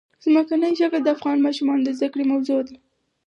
[0.23, 2.75] ځمکنی شکل د افغان ماشومانو د زده کړې موضوع ده.